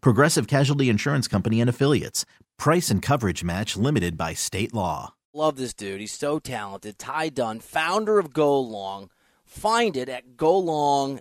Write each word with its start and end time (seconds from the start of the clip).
Progressive 0.00 0.46
Casualty 0.46 0.88
Insurance 0.88 1.28
Company 1.28 1.60
and 1.60 1.70
Affiliates. 1.70 2.24
Price 2.58 2.90
and 2.90 3.02
coverage 3.02 3.44
match 3.44 3.76
limited 3.76 4.16
by 4.16 4.32
state 4.34 4.74
law. 4.74 5.14
Love 5.34 5.56
this 5.56 5.74
dude. 5.74 6.00
He's 6.00 6.12
so 6.12 6.38
talented. 6.38 6.98
Ty 6.98 7.28
Dunne, 7.28 7.60
founder 7.60 8.18
of 8.18 8.32
Go 8.32 8.58
Long. 8.58 9.10
Find 9.44 9.96
it 9.96 10.08
at 10.08 10.36
golongtd.com. 10.36 11.20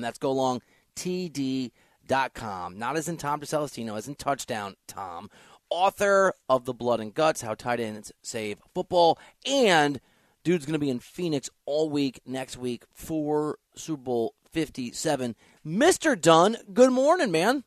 That's 0.00 0.18
golongtd.com. 0.18 2.78
Not 2.78 2.96
as 2.96 3.08
in 3.08 3.16
Tom 3.16 3.40
DeCelestino, 3.40 3.96
as 3.96 4.06
in 4.06 4.14
Touchdown 4.16 4.74
Tom. 4.86 5.30
Author 5.70 6.34
of 6.48 6.66
The 6.66 6.74
Blood 6.74 7.00
and 7.00 7.14
Guts, 7.14 7.40
How 7.40 7.54
Tight 7.54 7.80
Ends 7.80 8.12
Save 8.22 8.58
Football. 8.74 9.18
And 9.46 9.98
dude's 10.44 10.66
going 10.66 10.74
to 10.74 10.78
be 10.78 10.90
in 10.90 11.00
Phoenix 11.00 11.48
all 11.64 11.88
week 11.88 12.20
next 12.26 12.58
week 12.58 12.84
for 12.92 13.56
Super 13.74 14.02
Bowl 14.02 14.34
57. 14.54 15.34
Mr. 15.66 16.18
Dunne, 16.18 16.56
good 16.72 16.92
morning, 16.92 17.32
man. 17.32 17.64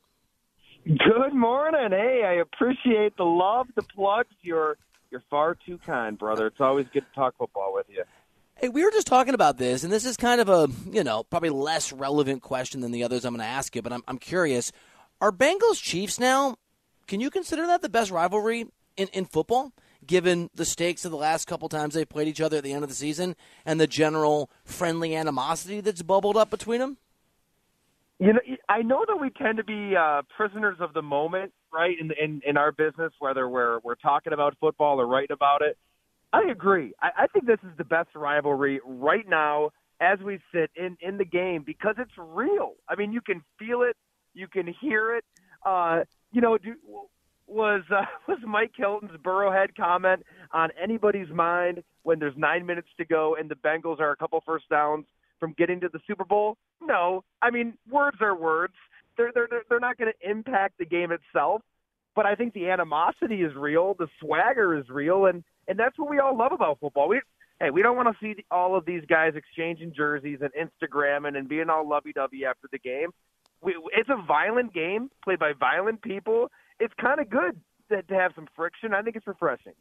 Good 0.86 1.34
morning. 1.34 1.90
Hey, 1.90 2.24
I 2.24 2.40
appreciate 2.40 3.14
the 3.18 3.24
love, 3.24 3.66
the 3.76 3.82
plugs. 3.82 4.34
You're 4.40 4.78
you're 5.10 5.22
far 5.28 5.54
too 5.54 5.78
kind, 5.84 6.18
brother. 6.18 6.46
It's 6.46 6.60
always 6.60 6.86
good 6.92 7.04
to 7.04 7.14
talk 7.14 7.36
football 7.36 7.74
with 7.74 7.86
you. 7.90 8.04
Hey, 8.56 8.70
we 8.70 8.84
were 8.84 8.90
just 8.90 9.06
talking 9.06 9.34
about 9.34 9.58
this, 9.58 9.84
and 9.84 9.92
this 9.92 10.04
is 10.04 10.16
kind 10.16 10.40
of 10.40 10.48
a, 10.48 10.68
you 10.90 11.04
know, 11.04 11.24
probably 11.24 11.50
less 11.50 11.92
relevant 11.92 12.42
question 12.42 12.80
than 12.80 12.90
the 12.90 13.04
others 13.04 13.24
I'm 13.24 13.34
going 13.34 13.40
to 13.40 13.46
ask 13.46 13.76
you, 13.76 13.82
but 13.82 13.92
I'm, 13.92 14.02
I'm 14.08 14.18
curious. 14.18 14.72
Are 15.20 15.30
Bengals 15.30 15.80
Chiefs 15.80 16.18
now, 16.18 16.56
can 17.06 17.20
you 17.20 17.30
consider 17.30 17.66
that 17.66 17.82
the 17.82 17.88
best 17.88 18.10
rivalry 18.10 18.66
in, 18.96 19.08
in 19.12 19.26
football, 19.26 19.72
given 20.06 20.50
the 20.54 20.64
stakes 20.64 21.04
of 21.04 21.10
the 21.10 21.16
last 21.16 21.46
couple 21.46 21.68
times 21.68 21.94
they 21.94 22.04
played 22.04 22.28
each 22.28 22.40
other 22.40 22.58
at 22.58 22.64
the 22.64 22.72
end 22.72 22.82
of 22.82 22.88
the 22.88 22.94
season 22.94 23.36
and 23.64 23.80
the 23.80 23.86
general 23.86 24.50
friendly 24.64 25.14
animosity 25.14 25.80
that's 25.80 26.02
bubbled 26.02 26.36
up 26.36 26.50
between 26.50 26.80
them? 26.80 26.96
You 28.18 28.32
know, 28.32 28.40
I 28.68 28.82
know 28.82 29.04
that 29.06 29.16
we 29.20 29.30
tend 29.30 29.58
to 29.58 29.64
be 29.64 29.94
uh, 29.96 30.22
prisoners 30.36 30.78
of 30.80 30.92
the 30.92 31.02
moment, 31.02 31.52
right? 31.72 31.96
In, 32.00 32.10
in 32.20 32.42
in 32.44 32.56
our 32.56 32.72
business, 32.72 33.12
whether 33.20 33.48
we're 33.48 33.78
we're 33.84 33.94
talking 33.94 34.32
about 34.32 34.56
football 34.58 35.00
or 35.00 35.06
writing 35.06 35.32
about 35.32 35.62
it. 35.62 35.78
I 36.32 36.42
agree. 36.50 36.92
I, 37.00 37.10
I 37.16 37.26
think 37.28 37.46
this 37.46 37.60
is 37.62 37.76
the 37.78 37.84
best 37.84 38.08
rivalry 38.16 38.80
right 38.84 39.26
now 39.28 39.70
as 40.00 40.18
we 40.18 40.40
sit 40.52 40.70
in 40.74 40.96
in 41.00 41.18
the 41.18 41.24
game 41.24 41.62
because 41.64 41.94
it's 41.98 42.10
real. 42.18 42.74
I 42.88 42.96
mean, 42.96 43.12
you 43.12 43.20
can 43.20 43.42
feel 43.56 43.82
it, 43.82 43.96
you 44.34 44.48
can 44.48 44.66
hear 44.80 45.14
it. 45.14 45.24
Uh, 45.64 46.00
you 46.32 46.40
know, 46.40 46.58
do, 46.58 46.74
was 47.48 47.82
uh, 47.90 48.04
was 48.28 48.38
Mike 48.46 48.72
Hilton's 48.76 49.16
Burrowhead 49.22 49.76
comment 49.76 50.24
on 50.52 50.70
anybody's 50.80 51.28
mind 51.30 51.82
when 52.02 52.18
there's 52.18 52.36
nine 52.36 52.66
minutes 52.66 52.88
to 52.98 53.04
go 53.04 53.36
and 53.38 53.50
the 53.50 53.54
Bengals 53.56 54.00
are 54.00 54.10
a 54.10 54.16
couple 54.16 54.42
first 54.44 54.68
downs 54.68 55.06
from 55.40 55.54
getting 55.56 55.80
to 55.80 55.88
the 55.88 56.00
Super 56.06 56.24
Bowl? 56.24 56.56
No, 56.80 57.24
I 57.42 57.50
mean 57.50 57.74
words 57.90 58.18
are 58.20 58.36
words. 58.36 58.74
They're 59.16 59.32
they're 59.34 59.48
they're 59.68 59.80
not 59.80 59.98
going 59.98 60.12
to 60.12 60.30
impact 60.30 60.78
the 60.78 60.84
game 60.84 61.10
itself, 61.10 61.62
but 62.14 62.26
I 62.26 62.34
think 62.34 62.54
the 62.54 62.68
animosity 62.70 63.42
is 63.42 63.54
real, 63.54 63.94
the 63.98 64.08
swagger 64.20 64.76
is 64.76 64.88
real, 64.88 65.26
and 65.26 65.42
and 65.66 65.78
that's 65.78 65.98
what 65.98 66.10
we 66.10 66.18
all 66.18 66.36
love 66.36 66.52
about 66.52 66.78
football. 66.80 67.08
We 67.08 67.20
hey, 67.60 67.70
we 67.70 67.82
don't 67.82 67.96
want 67.96 68.08
to 68.08 68.16
see 68.24 68.44
all 68.50 68.76
of 68.76 68.84
these 68.86 69.02
guys 69.08 69.32
exchanging 69.34 69.92
jerseys 69.94 70.38
and 70.40 70.50
Instagramming 70.52 71.36
and 71.36 71.48
being 71.48 71.68
all 71.68 71.88
lovey-dovey 71.88 72.44
after 72.44 72.68
the 72.70 72.78
game. 72.78 73.10
We, 73.60 73.76
it's 73.92 74.08
a 74.08 74.24
violent 74.24 74.72
game 74.72 75.10
played 75.24 75.40
by 75.40 75.52
violent 75.58 76.00
people. 76.02 76.50
It's 76.80 76.94
kind 77.00 77.20
of 77.20 77.28
good 77.28 77.60
to, 77.90 78.02
to 78.02 78.14
have 78.14 78.32
some 78.34 78.48
friction. 78.54 78.94
I 78.94 79.02
think 79.02 79.16
it's 79.16 79.26
refreshing. 79.26 79.74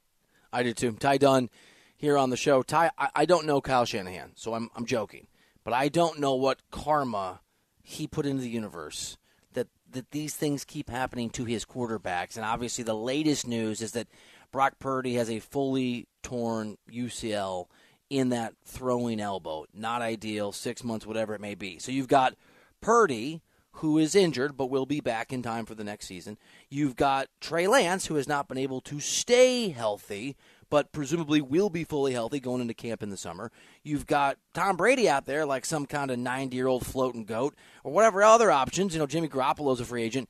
I 0.51 0.63
do 0.63 0.73
too. 0.73 0.93
Ty 0.93 1.17
Dunne 1.17 1.49
here 1.95 2.17
on 2.17 2.29
the 2.29 2.37
show. 2.37 2.63
Ty, 2.63 2.91
I, 2.97 3.09
I 3.15 3.25
don't 3.25 3.45
know 3.45 3.61
Kyle 3.61 3.85
Shanahan, 3.85 4.31
so 4.35 4.53
I'm 4.53 4.69
I'm 4.75 4.85
joking 4.85 5.27
but 5.67 5.73
I 5.73 5.89
don't 5.89 6.17
know 6.17 6.33
what 6.33 6.61
karma 6.71 7.41
he 7.83 8.07
put 8.07 8.25
into 8.25 8.41
the 8.41 8.49
universe 8.49 9.17
that 9.51 9.67
that 9.91 10.11
these 10.11 10.33
things 10.33 10.63
keep 10.63 10.89
happening 10.89 11.29
to 11.31 11.43
his 11.43 11.65
quarterbacks. 11.65 12.37
And 12.37 12.45
obviously, 12.45 12.85
the 12.85 12.95
latest 12.95 13.45
news 13.45 13.81
is 13.81 13.91
that 13.91 14.07
Brock 14.53 14.79
Purdy 14.79 15.15
has 15.15 15.29
a 15.29 15.39
fully 15.39 16.07
torn 16.23 16.77
UCL 16.89 17.65
in 18.09 18.29
that 18.29 18.53
throwing 18.63 19.19
elbow. 19.19 19.65
Not 19.73 20.01
ideal, 20.01 20.53
six 20.53 20.85
months, 20.85 21.05
whatever 21.05 21.35
it 21.35 21.41
may 21.41 21.53
be. 21.53 21.79
So 21.79 21.91
you've 21.91 22.07
got 22.07 22.35
Purdy, 22.79 23.41
who 23.77 23.97
is 23.97 24.15
injured 24.15 24.57
but 24.57 24.69
will 24.69 24.85
be 24.85 24.99
back 24.99 25.31
in 25.33 25.41
time 25.41 25.65
for 25.65 25.75
the 25.75 25.83
next 25.83 26.07
season. 26.07 26.37
You've 26.69 26.95
got 26.95 27.27
Trey 27.41 27.67
Lance, 27.67 28.07
who 28.07 28.15
has 28.15 28.27
not 28.27 28.47
been 28.47 28.57
able 28.57 28.81
to 28.81 28.99
stay 28.99 29.69
healthy 29.69 30.35
but 30.69 30.91
presumably 30.91 31.41
will 31.41 31.69
be 31.69 31.83
fully 31.83 32.13
healthy 32.13 32.39
going 32.39 32.61
into 32.61 32.73
camp 32.73 33.01
in 33.01 33.09
the 33.09 33.17
summer. 33.17 33.51
You've 33.83 34.05
got 34.05 34.37
Tom 34.53 34.75
Brady 34.75 35.07
out 35.09 35.25
there 35.25 35.45
like 35.45 35.65
some 35.65 35.85
kind 35.85 36.11
of 36.11 36.19
90 36.19 36.55
year 36.55 36.67
old 36.67 36.85
floating 36.85 37.25
goat 37.25 37.55
or 37.83 37.91
whatever 37.91 38.23
other 38.23 38.51
options. 38.51 38.93
You 38.93 38.99
know, 38.99 39.07
Jimmy 39.07 39.29
Garoppolo's 39.29 39.79
a 39.79 39.85
free 39.85 40.03
agent. 40.03 40.29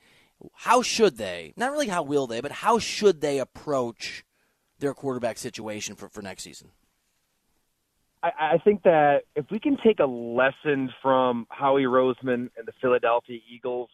How 0.54 0.82
should 0.84 1.18
they, 1.18 1.54
not 1.58 1.72
really 1.72 1.88
how 1.88 2.04
will 2.04 2.28
they, 2.28 2.42
but 2.42 2.52
how 2.52 2.78
should 2.78 3.22
they 3.22 3.40
approach 3.40 4.24
their 4.80 4.94
quarterback 4.94 5.40
situation 5.40 5.96
for, 5.96 6.08
for 6.10 6.22
next 6.22 6.44
season? 6.44 6.70
I, 8.24 8.32
I 8.54 8.58
think 8.64 8.84
that 8.84 9.24
if 9.36 9.46
we 9.52 9.60
can 9.60 9.78
take 9.84 10.00
a 10.00 10.06
lesson 10.06 10.90
from 11.02 11.48
Howie 11.50 11.84
Roseman 11.84 12.50
and 12.58 12.66
the 12.66 12.74
Philadelphia 12.82 13.40
Eagles, 13.50 13.90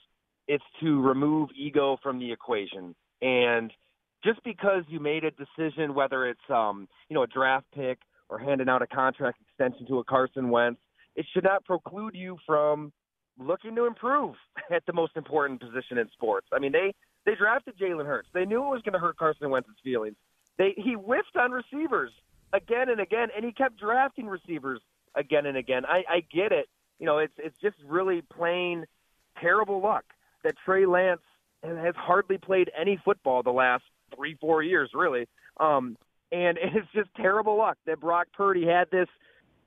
it's 0.48 0.64
to 0.82 1.02
remove 1.02 1.50
ego 1.58 1.98
from 2.02 2.20
the 2.20 2.32
equation. 2.32 2.96
And– 3.22 3.72
just 4.24 4.44
because 4.44 4.84
you 4.88 5.00
made 5.00 5.24
a 5.24 5.32
decision, 5.32 5.94
whether 5.94 6.26
it's 6.26 6.50
um, 6.50 6.88
you 7.10 7.14
know 7.14 7.24
a 7.24 7.28
draft 7.28 7.66
pick 7.76 8.00
or 8.30 8.40
handing 8.40 8.70
out 8.70 8.82
a 8.82 8.88
contract 8.88 9.40
extension 9.42 9.86
to 9.88 10.00
a 10.00 10.04
Carson 10.04 10.50
Wentz, 10.50 10.80
it 11.16 11.26
should 11.34 11.44
not 11.44 11.64
preclude 11.66 12.16
you 12.16 12.38
from 12.46 12.92
looking 13.38 13.76
to 13.76 13.86
improve 13.86 14.36
at 14.72 14.86
the 14.86 14.94
most 14.94 15.16
important 15.16 15.60
position 15.60 15.98
in 15.98 16.10
sports. 16.14 16.48
I 16.54 16.60
mean, 16.60 16.72
they 16.72 16.94
they 17.26 17.36
drafted 17.36 17.78
Jalen 17.78 18.06
Hurts. 18.06 18.30
They 18.34 18.46
knew 18.46 18.64
it 18.66 18.70
was 18.70 18.82
going 18.82 18.94
to 18.94 19.00
hurt 19.00 19.18
Carson 19.18 19.50
Wentz's 19.50 19.76
feelings. 19.84 20.16
They 20.58 20.74
he 20.78 20.94
whiffed 20.94 21.36
on 21.36 21.52
receivers 21.52 22.12
again 22.54 22.90
and 22.90 23.00
again, 23.00 23.30
and 23.36 23.44
he 23.44 23.52
kept 23.52 23.80
drafting 23.80 24.28
receivers 24.28 24.80
again 25.16 25.46
and 25.46 25.58
again. 25.58 25.84
I, 25.86 26.04
I 26.10 26.24
get 26.34 26.52
it. 26.52 26.68
You 27.00 27.06
know, 27.06 27.18
it's 27.18 27.34
it's 27.38 27.60
just 27.62 27.76
really 27.86 28.22
plain 28.22 28.86
terrible 29.42 29.82
luck 29.82 30.06
that 30.44 30.54
Trey 30.64 30.86
Lance 30.86 31.22
has 31.64 31.96
hardly 31.98 32.38
played 32.38 32.70
any 32.80 33.00
football 33.04 33.42
the 33.44 33.52
last 33.52 33.84
three, 34.16 34.36
four 34.40 34.62
years, 34.62 34.92
really. 34.94 35.28
Um, 35.60 35.98
and 36.32 36.58
it's 36.62 36.88
just 36.94 37.10
terrible 37.16 37.58
luck 37.58 37.78
that 37.86 38.00
Brock 38.00 38.28
Purdy 38.34 38.66
had 38.66 38.90
this 38.92 39.08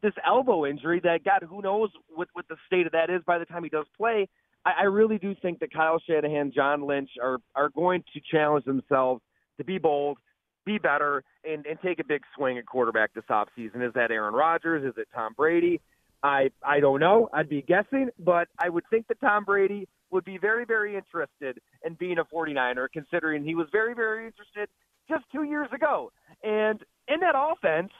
this 0.02 0.12
elbow 0.26 0.66
injury 0.66 1.00
that 1.00 1.24
God, 1.24 1.42
who 1.48 1.62
knows 1.62 1.90
what 2.14 2.28
what 2.32 2.46
the 2.48 2.56
state 2.66 2.86
of 2.86 2.92
that 2.92 3.10
is 3.10 3.22
by 3.26 3.38
the 3.38 3.44
time 3.44 3.64
he 3.64 3.70
does 3.70 3.86
play. 3.96 4.28
I, 4.64 4.72
I 4.80 4.84
really 4.84 5.18
do 5.18 5.34
think 5.40 5.60
that 5.60 5.72
Kyle 5.72 6.00
Shanahan, 6.06 6.52
John 6.54 6.86
Lynch 6.86 7.10
are 7.22 7.38
are 7.54 7.70
going 7.70 8.04
to 8.14 8.20
challenge 8.30 8.64
themselves 8.64 9.22
to 9.58 9.64
be 9.64 9.78
bold, 9.78 10.18
be 10.66 10.78
better, 10.78 11.24
and 11.44 11.64
and 11.64 11.78
take 11.80 12.00
a 12.00 12.04
big 12.04 12.22
swing 12.36 12.58
at 12.58 12.66
quarterback 12.66 13.14
this 13.14 13.24
offseason. 13.30 13.86
Is 13.86 13.94
that 13.94 14.10
Aaron 14.10 14.34
Rodgers? 14.34 14.84
Is 14.84 14.98
it 14.98 15.08
Tom 15.14 15.32
Brady? 15.34 15.80
I 16.22 16.50
I 16.62 16.80
don't 16.80 17.00
know. 17.00 17.30
I'd 17.32 17.48
be 17.48 17.62
guessing, 17.62 18.10
but 18.18 18.48
I 18.58 18.68
would 18.68 18.84
think 18.90 19.06
that 19.08 19.20
Tom 19.20 19.44
Brady 19.44 19.88
would 20.10 20.24
be 20.24 20.38
very, 20.38 20.64
very 20.64 20.96
interested 20.96 21.58
in 21.84 21.94
being 21.94 22.18
a 22.18 22.24
49er, 22.24 22.88
considering 22.92 23.44
he 23.44 23.54
was 23.54 23.66
very, 23.72 23.94
very 23.94 24.26
interested 24.26 24.68
just 25.08 25.24
two 25.32 25.42
years 25.42 25.68
ago. 25.74 26.12
And 26.42 26.80
in 27.08 27.20
that 27.20 27.34
offense, 27.36 27.90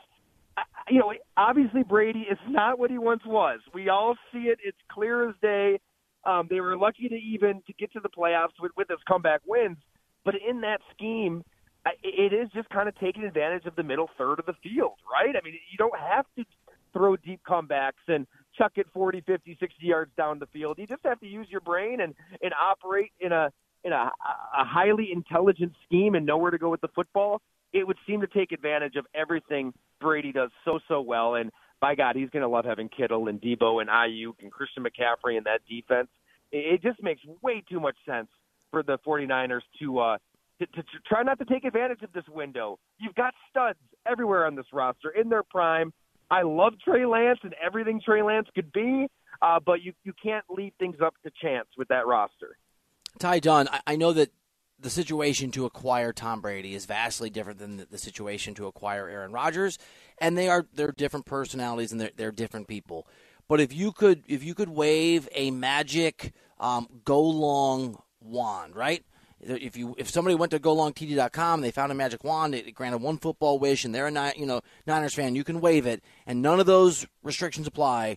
you 0.89 1.01
know, 1.01 1.13
obviously 1.37 1.83
Brady 1.83 2.27
is 2.31 2.39
not 2.49 2.79
what 2.79 2.91
he 2.91 2.99
once 2.99 3.23
was. 3.27 3.61
We 3.75 3.89
all 3.89 4.17
see 4.33 4.49
it; 4.49 4.59
it's 4.63 4.79
clear 4.91 5.29
as 5.29 5.35
day. 5.41 5.79
Um, 6.25 6.49
they 6.51 6.61
were 6.61 6.77
lucky 6.77 7.09
to 7.09 7.15
even 7.15 7.63
to 7.67 7.73
get 7.75 7.93
to 7.93 8.01
the 8.01 8.09
playoffs 8.09 8.59
with, 8.61 8.73
with 8.77 8.89
his 8.89 8.99
comeback 9.07 9.43
wins, 9.47 9.77
But 10.25 10.35
in 10.49 10.61
that 10.63 10.81
scheme, 10.93 11.45
it 12.03 12.33
is 12.33 12.49
just 12.55 12.69
kind 12.71 12.88
of 12.88 12.99
taking 12.99 13.25
advantage 13.25 13.67
of 13.67 13.77
the 13.77 13.83
middle 13.83 14.09
third 14.19 14.38
of 14.38 14.47
the 14.47 14.55
field, 14.62 14.94
right? 15.11 15.35
I 15.37 15.44
mean, 15.44 15.55
you 15.71 15.79
don't 15.79 15.99
have 15.99 16.27
to 16.37 16.44
throw 16.93 17.17
deep 17.17 17.41
comebacks 17.49 17.93
and 18.09 18.27
chuck 18.56 18.73
it 18.77 18.87
40, 18.93 19.23
50, 19.27 19.56
60 19.61 19.87
yards 19.87 20.11
down 20.17 20.38
the 20.38 20.47
field. 20.47 20.79
You 20.79 20.87
just 20.87 21.03
have 21.05 21.21
to 21.21 21.27
use 21.27 21.47
your 21.50 21.61
brain 21.61 22.00
and, 22.00 22.15
and 22.43 22.53
operate 22.55 23.12
in 23.21 23.33
a 23.33 23.53
in 23.85 23.93
a, 23.93 24.11
a 24.59 24.65
highly 24.65 25.11
intelligent 25.12 25.73
scheme 25.85 26.17
and 26.17 26.27
know 26.27 26.38
where 26.38 26.50
to 26.50 26.59
go 26.59 26.71
with 26.71 26.81
the 26.81 26.88
football. 26.88 27.41
It 27.73 27.87
would 27.87 27.99
seem 28.06 28.21
to 28.21 28.27
take 28.27 28.50
advantage 28.50 28.97
of 28.97 29.06
everything 29.15 29.73
Brady 30.00 30.32
does 30.32 30.50
so 30.65 30.81
so 30.89 31.00
well. 31.00 31.37
And 31.37 31.53
by 31.81 31.94
God, 31.94 32.17
he's 32.17 32.31
going 32.31 32.43
to 32.43 32.49
love 32.49 32.65
having 32.65 32.89
Kittle 32.89 33.29
and 33.29 33.41
Deebo 33.41 33.81
and 33.81 33.89
Aiyuk 33.89 34.43
and 34.43 34.50
Christian 34.50 34.82
McCaffrey 34.82 35.39
in 35.39 35.44
that 35.44 35.61
defense. 35.69 36.09
It, 36.50 36.75
it 36.75 36.82
just 36.82 37.00
makes 37.03 37.21
way 37.43 37.62
too 37.69 37.79
much 37.79 37.97
sense 38.05 38.29
for 38.71 38.82
the 38.82 38.99
49ers 39.06 39.61
to 39.81 39.99
uh, 39.99 40.19
to, 40.58 40.67
to, 40.67 40.82
to 40.82 40.99
try 41.06 41.23
not 41.23 41.38
to 41.38 41.44
take 41.44 41.64
advantage 41.64 42.03
of 42.03 42.12
this 42.12 42.25
window. 42.29 42.79
You've 42.99 43.14
got 43.14 43.35
studs 43.50 43.79
everywhere 44.06 44.47
on 44.47 44.55
this 44.55 44.67
roster 44.73 45.11
in 45.11 45.29
their 45.29 45.43
prime. 45.43 45.93
I 46.31 46.43
love 46.43 46.75
Trey 46.85 47.06
Lance 47.06 47.38
and 47.43 47.55
everything 47.64 48.00
Trey 48.05 48.23
Lance 48.23 48.49
could 48.55 48.73
be, 48.73 49.06
uh, 49.43 49.61
but 49.64 49.82
you 49.82 49.93
you 50.05 50.12
can't 50.20 50.44
leave 50.50 50.73
things 50.79 50.97
up 51.05 51.14
to 51.25 51.31
chance 51.41 51.69
with 51.76 51.88
that 51.88 52.06
roster. 52.06 52.56
Ty 53.19 53.41
Dunne, 53.41 53.69
I, 53.70 53.81
I 53.87 53.97
know 53.97 54.12
that 54.12 54.31
the 54.79 54.91
situation 54.91 55.50
to 55.53 55.64
acquire 55.64 56.12
Tom 56.12 56.41
Brady 56.41 56.75
is 56.75 56.85
vastly 56.85 57.31
different 57.31 57.58
than 57.58 57.79
the, 57.79 57.87
the, 57.87 57.99
situation 57.99 58.55
to 58.55 58.67
acquire 58.67 59.08
Aaron 59.08 59.32
Rodgers, 59.32 59.79
and 60.19 60.37
they 60.37 60.49
are 60.49 60.67
they're 60.75 60.93
different 60.93 61.26
personalities 61.26 61.93
and 61.93 62.00
they're, 62.00 62.11
they're 62.17 62.32
different 62.32 62.69
people. 62.69 63.06
But 63.49 63.61
if 63.61 63.73
you 63.73 63.93
could 63.93 64.25
if 64.26 64.43
you 64.43 64.55
could 64.55 64.69
wave 64.69 65.29
a 65.35 65.50
magic 65.50 66.32
um, 66.58 66.88
go 67.05 67.20
long 67.23 68.03
wand, 68.20 68.75
right? 68.75 69.05
If 69.41 69.77
you 69.77 69.94
if 69.99 70.09
somebody 70.09 70.35
went 70.35 70.50
to 70.53 70.59
golongtd.com 70.59 71.55
and 71.55 71.65
they 71.65 71.71
found 71.71 71.93
a 71.93 71.94
magic 71.94 72.25
wand, 72.25 72.55
it 72.55 72.75
granted 72.75 72.99
one 72.99 73.19
football 73.19 73.59
wish, 73.59 73.85
and 73.85 73.94
they're 73.94 74.06
a 74.06 74.33
you 74.37 74.47
know 74.47 74.62
Niners 74.87 75.15
fan, 75.15 75.35
you 75.35 75.44
can 75.44 75.61
wave 75.61 75.87
it, 75.87 76.03
and 76.27 76.41
none 76.41 76.59
of 76.59 76.67
those 76.67 77.06
restrictions 77.23 77.67
apply. 77.67 78.17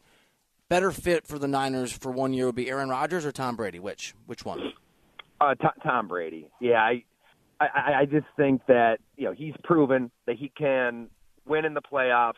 Better 0.69 0.91
fit 0.91 1.27
for 1.27 1.37
the 1.37 1.47
Niners 1.47 1.91
for 1.91 2.11
one 2.11 2.31
year 2.31 2.45
would 2.45 2.55
be 2.55 2.69
Aaron 2.69 2.89
Rodgers 2.89 3.25
or 3.25 3.31
Tom 3.31 3.55
Brady. 3.55 3.79
Which 3.79 4.13
which 4.27 4.45
one? 4.45 4.71
Uh, 5.41 5.55
T- 5.55 5.67
Tom 5.83 6.07
Brady. 6.07 6.47
Yeah, 6.61 6.81
I, 6.81 7.03
I 7.59 7.93
I 8.01 8.05
just 8.05 8.27
think 8.37 8.65
that 8.67 8.99
you 9.17 9.25
know 9.25 9.33
he's 9.33 9.55
proven 9.63 10.11
that 10.25 10.37
he 10.37 10.49
can 10.55 11.09
win 11.45 11.65
in 11.65 11.73
the 11.73 11.81
playoffs, 11.81 12.33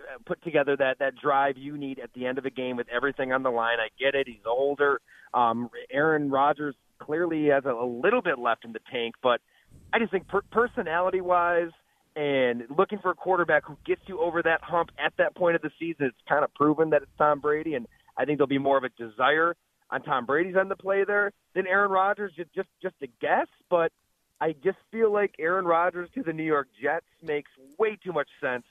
uh, 0.00 0.18
put 0.24 0.42
together 0.42 0.76
that 0.76 0.98
that 0.98 1.14
drive 1.16 1.56
you 1.58 1.76
need 1.76 1.98
at 2.00 2.12
the 2.14 2.26
end 2.26 2.38
of 2.38 2.46
a 2.46 2.50
game 2.50 2.76
with 2.76 2.88
everything 2.88 3.32
on 3.32 3.42
the 3.42 3.50
line. 3.50 3.78
I 3.78 3.88
get 4.02 4.14
it. 4.14 4.26
He's 4.26 4.46
older. 4.46 5.00
Um, 5.32 5.70
Aaron 5.90 6.30
Rodgers 6.30 6.74
clearly 7.00 7.42
he 7.42 7.46
has 7.46 7.64
a, 7.64 7.70
a 7.70 7.86
little 7.86 8.22
bit 8.22 8.38
left 8.38 8.64
in 8.64 8.72
the 8.72 8.80
tank, 8.92 9.14
but 9.22 9.40
I 9.92 9.98
just 9.98 10.10
think 10.10 10.28
per- 10.28 10.42
personality 10.50 11.20
wise 11.20 11.70
and 12.16 12.64
looking 12.76 12.98
for 12.98 13.10
a 13.10 13.14
quarterback 13.14 13.64
who 13.66 13.76
gets 13.86 14.02
you 14.06 14.20
over 14.20 14.42
that 14.42 14.62
hump 14.62 14.90
at 14.98 15.12
that 15.18 15.34
point 15.34 15.56
of 15.56 15.62
the 15.62 15.70
season, 15.78 16.06
it's 16.06 16.16
kind 16.28 16.44
of 16.44 16.52
proven 16.54 16.90
that 16.90 17.02
it's 17.02 17.10
Tom 17.18 17.40
Brady, 17.40 17.74
and 17.74 17.86
I 18.16 18.24
think 18.24 18.38
there'll 18.38 18.48
be 18.48 18.58
more 18.58 18.76
of 18.76 18.84
a 18.84 18.88
desire 18.90 19.56
on 19.90 20.02
Tom 20.02 20.26
Brady's 20.26 20.56
end 20.56 20.70
to 20.70 20.76
play 20.76 21.04
there 21.04 21.32
than 21.54 21.66
Aaron 21.66 21.90
Rodgers. 21.90 22.32
Just 22.36 22.52
just 22.54 22.68
just 22.82 22.94
a 23.02 23.08
guess, 23.20 23.46
but 23.68 23.92
I 24.40 24.52
just 24.52 24.78
feel 24.90 25.12
like 25.12 25.34
Aaron 25.38 25.64
Rodgers 25.64 26.08
to 26.14 26.22
the 26.22 26.32
New 26.32 26.44
York 26.44 26.68
Jets 26.80 27.06
makes 27.22 27.50
way 27.78 27.98
too 28.02 28.12
much 28.12 28.28
sense 28.40 28.64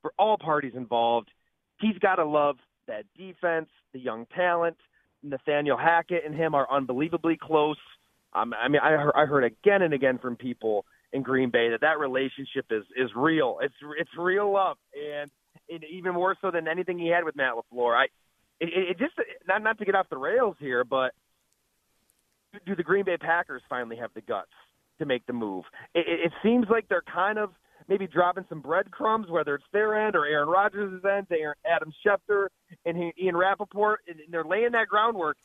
for 0.00 0.12
all 0.18 0.36
parties 0.36 0.72
involved. 0.74 1.30
He's 1.80 1.98
got 1.98 2.16
to 2.16 2.24
love 2.24 2.56
that 2.86 3.04
defense, 3.16 3.68
the 3.92 4.00
young 4.00 4.26
talent, 4.26 4.76
Nathaniel 5.22 5.76
Hackett 5.76 6.24
and 6.24 6.34
him 6.34 6.54
are 6.54 6.70
unbelievably 6.70 7.38
close. 7.40 7.76
Um, 8.34 8.54
I 8.54 8.68
mean, 8.68 8.80
I 8.82 8.90
heard, 8.90 9.12
I 9.14 9.26
heard 9.26 9.44
again 9.44 9.82
and 9.82 9.94
again 9.94 10.18
from 10.18 10.36
people 10.36 10.84
in 11.12 11.22
Green 11.22 11.50
Bay 11.50 11.70
that 11.70 11.82
that 11.82 11.98
relationship 11.98 12.66
is 12.70 12.84
is 12.96 13.10
real. 13.14 13.58
It's 13.62 13.74
it's 13.98 14.10
real 14.18 14.52
love, 14.52 14.78
and 14.94 15.30
it, 15.68 15.82
even 15.90 16.14
more 16.14 16.36
so 16.40 16.50
than 16.50 16.66
anything 16.66 16.98
he 16.98 17.08
had 17.08 17.24
with 17.24 17.36
Matt 17.36 17.54
LaFleur. 17.54 17.94
I 17.94 18.04
it, 18.60 18.90
it 18.90 18.98
just 18.98 19.14
not 19.46 19.62
not 19.62 19.78
to 19.78 19.84
get 19.84 19.94
off 19.94 20.08
the 20.08 20.16
rails 20.16 20.56
here, 20.58 20.84
but 20.84 21.12
do 22.66 22.74
the 22.74 22.82
Green 22.82 23.04
Bay 23.04 23.16
Packers 23.18 23.62
finally 23.68 23.96
have 23.96 24.10
the 24.14 24.20
guts 24.22 24.50
to 24.98 25.06
make 25.06 25.26
the 25.26 25.32
move? 25.32 25.64
It, 25.94 26.06
it, 26.06 26.20
it 26.26 26.32
seems 26.42 26.66
like 26.70 26.88
they're 26.88 27.02
kind 27.02 27.38
of 27.38 27.50
maybe 27.88 28.06
dropping 28.06 28.44
some 28.48 28.60
breadcrumbs, 28.60 29.28
whether 29.28 29.54
it's 29.54 29.64
their 29.72 30.06
end 30.06 30.16
or 30.16 30.24
Aaron 30.26 30.48
Rodgers' 30.48 31.02
end, 31.04 31.26
Aaron, 31.30 31.56
Adam 31.64 31.92
Schefter 32.04 32.48
and 32.84 33.12
Ian 33.20 33.36
Rapoport, 33.36 34.00
and 34.08 34.18
they're 34.30 34.44
laying 34.44 34.72
that 34.72 34.88
groundwork. 34.88 35.36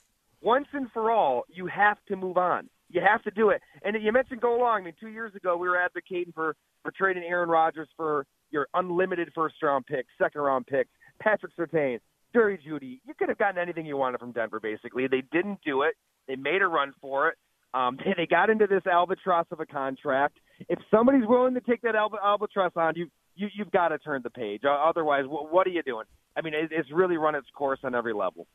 Once 0.41 0.67
and 0.73 0.91
for 0.91 1.11
all, 1.11 1.43
you 1.49 1.65
have 1.67 1.97
to 2.07 2.15
move 2.15 2.37
on. 2.37 2.69
You 2.89 3.01
have 3.01 3.23
to 3.23 3.31
do 3.31 3.49
it. 3.49 3.61
And 3.83 4.01
you 4.01 4.11
mentioned 4.11 4.41
Go 4.41 4.57
Long. 4.57 4.81
I 4.81 4.85
mean, 4.85 4.93
two 4.99 5.09
years 5.09 5.35
ago, 5.35 5.57
we 5.57 5.67
were 5.67 5.77
advocating 5.77 6.31
for, 6.33 6.55
for 6.83 6.91
trading 6.91 7.23
Aaron 7.23 7.49
Rodgers 7.49 7.89
for 7.97 8.25
your 8.51 8.67
unlimited 8.73 9.31
first 9.35 9.55
round 9.61 9.85
picks, 9.85 10.09
second 10.17 10.41
round 10.41 10.67
picks, 10.67 10.89
Patrick 11.19 11.51
Surtain, 11.57 11.99
Jerry 12.33 12.57
Jeudy. 12.57 13.01
You 13.05 13.13
could 13.17 13.29
have 13.29 13.37
gotten 13.37 13.57
anything 13.57 13.85
you 13.85 13.97
wanted 13.97 14.19
from 14.19 14.31
Denver, 14.31 14.59
basically. 14.59 15.07
They 15.07 15.23
didn't 15.31 15.59
do 15.65 15.81
it. 15.81 15.95
They 16.27 16.35
made 16.35 16.61
a 16.61 16.67
run 16.67 16.93
for 17.01 17.29
it. 17.29 17.37
Um, 17.73 17.97
they 18.17 18.25
got 18.25 18.49
into 18.49 18.67
this 18.67 18.85
albatross 18.85 19.47
of 19.51 19.59
a 19.59 19.65
contract 19.65 20.37
if 20.69 20.79
somebody's 20.91 21.27
willing 21.27 21.53
to 21.53 21.61
take 21.61 21.81
that 21.81 21.95
albatross 21.95 22.71
on 22.75 22.93
you, 22.95 23.09
you 23.35 23.47
you've 23.53 23.71
got 23.71 23.89
to 23.89 23.99
turn 23.99 24.21
the 24.23 24.29
page. 24.29 24.61
Otherwise, 24.65 25.25
what, 25.27 25.51
what 25.51 25.67
are 25.67 25.71
you 25.71 25.83
doing? 25.83 26.05
I 26.35 26.41
mean, 26.41 26.53
it, 26.53 26.69
it's 26.71 26.91
really 26.91 27.17
run 27.17 27.35
its 27.35 27.47
course 27.53 27.79
on 27.83 27.95
every 27.95 28.13
level. 28.13 28.47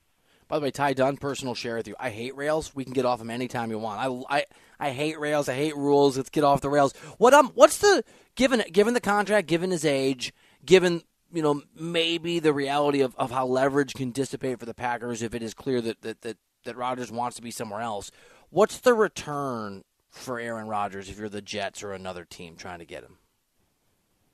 By 0.49 0.58
the 0.58 0.64
way, 0.64 0.70
Ty 0.70 0.93
Dunne, 0.94 1.16
personal 1.16 1.54
share 1.54 1.76
with 1.76 1.88
you. 1.88 1.94
I 1.99 2.10
hate 2.10 2.37
rails. 2.37 2.75
We 2.75 2.84
can 2.84 2.93
get 2.93 3.06
off 3.06 3.20
them 3.20 3.31
anytime 3.31 3.70
you 3.70 3.78
want. 3.78 4.00
I, 4.31 4.37
I, 4.37 4.44
I 4.78 4.90
hate 4.90 5.19
rails. 5.19 5.49
I 5.49 5.54
hate 5.54 5.76
rules. 5.76 6.16
Let's 6.16 6.28
get 6.28 6.44
off 6.44 6.60
the 6.60 6.69
rails. 6.69 6.93
What 7.19 7.32
um, 7.32 7.52
what's 7.54 7.78
the 7.78 8.04
given 8.34 8.62
given 8.70 8.94
the 8.94 9.00
contract, 9.00 9.46
given 9.49 9.70
his 9.70 9.84
age, 9.84 10.32
given 10.64 11.02
you 11.32 11.43
know 11.43 11.62
maybe 11.75 12.38
the 12.38 12.52
reality 12.52 13.00
of, 13.00 13.14
of 13.16 13.31
how 13.31 13.46
leverage 13.46 13.94
can 13.94 14.10
dissipate 14.10 14.58
for 14.58 14.66
the 14.66 14.75
Packers 14.75 15.22
if 15.22 15.34
it 15.34 15.43
is 15.43 15.54
clear 15.54 15.81
that 15.81 16.02
that 16.02 16.20
that, 16.22 16.37
that 16.64 16.76
Rodgers 16.76 17.10
wants 17.10 17.37
to 17.37 17.43
be 17.43 17.50
somewhere 17.50 17.81
else. 17.81 18.10
What's 18.50 18.81
the 18.81 18.93
return 18.93 19.84
for 20.12 20.38
Aaron 20.38 20.69
Rodgers 20.69 21.09
if 21.09 21.19
you're 21.19 21.29
the 21.29 21.43
Jets 21.43 21.82
or 21.82 21.93
another 21.93 22.25
team 22.25 22.55
trying 22.56 22.79
to 22.79 22.85
get 22.85 23.03
him? 23.03 23.19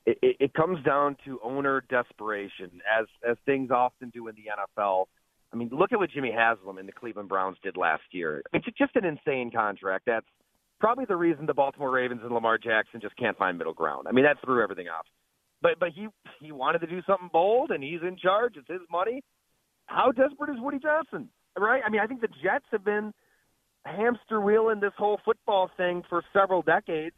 It, 0.04 0.18
it, 0.22 0.36
it 0.40 0.54
comes 0.54 0.84
down 0.84 1.16
to 1.24 1.38
owner 1.42 1.82
desperation, 1.88 2.80
as 2.98 3.06
as 3.28 3.36
things 3.46 3.70
often 3.70 4.10
do 4.10 4.28
in 4.28 4.34
the 4.34 4.44
NFL. 4.50 5.06
I 5.52 5.56
mean, 5.56 5.70
look 5.72 5.92
at 5.92 5.98
what 5.98 6.10
Jimmy 6.10 6.32
Haslam 6.32 6.78
and 6.78 6.86
the 6.86 6.92
Cleveland 6.92 7.28
Browns 7.28 7.56
did 7.62 7.76
last 7.76 8.02
year. 8.10 8.42
It's 8.52 8.66
just 8.76 8.96
an 8.96 9.04
insane 9.04 9.50
contract. 9.50 10.04
That's 10.06 10.26
probably 10.78 11.06
the 11.06 11.16
reason 11.16 11.46
the 11.46 11.54
Baltimore 11.54 11.90
Ravens 11.90 12.20
and 12.22 12.32
Lamar 12.32 12.58
Jackson 12.58 13.00
just 13.00 13.16
can't 13.16 13.36
find 13.38 13.56
middle 13.56 13.72
ground. 13.72 14.06
I 14.08 14.12
mean, 14.12 14.24
that 14.24 14.36
threw 14.44 14.62
everything 14.62 14.88
off. 14.88 15.06
But 15.60 15.78
but 15.78 15.90
he 15.94 16.08
he 16.40 16.52
wanted 16.52 16.80
to 16.80 16.86
do 16.86 17.02
something 17.06 17.30
bold, 17.32 17.70
and 17.70 17.82
he's 17.82 18.02
in 18.02 18.16
charge. 18.16 18.56
It's 18.56 18.68
his 18.68 18.80
money. 18.90 19.22
How 19.86 20.12
desperate 20.12 20.50
is 20.50 20.60
Woody 20.60 20.78
Johnson? 20.78 21.30
Right? 21.58 21.82
I 21.84 21.90
mean, 21.90 22.00
I 22.00 22.06
think 22.06 22.20
the 22.20 22.28
Jets 22.28 22.66
have 22.70 22.84
been 22.84 23.12
hamster 23.88 24.40
wheeling 24.40 24.80
this 24.80 24.92
whole 24.96 25.18
football 25.24 25.70
thing 25.76 26.02
for 26.08 26.22
several 26.32 26.62
decades. 26.62 27.16